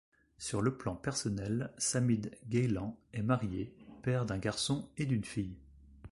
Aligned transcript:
Sur 0.39 0.63
le 0.63 0.75
plan 0.79 0.95
personnel, 0.95 1.71
Samid 1.77 2.35
Ghailan 2.49 2.97
est 3.13 3.21
marié, 3.21 3.71
père 4.01 4.25
d'un 4.25 4.39
garçon 4.39 4.89
et 4.97 5.05
d'une 5.05 5.23
fille. 5.25 5.59